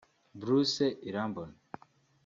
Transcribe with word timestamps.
Bruce 0.41 0.85
Irambona 1.07 1.53